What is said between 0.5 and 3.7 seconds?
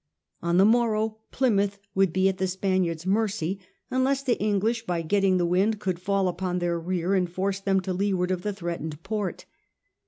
the morrow Plymouth would be at the Spaniards' mercy,